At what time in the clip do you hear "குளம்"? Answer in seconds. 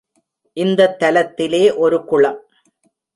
2.05-2.39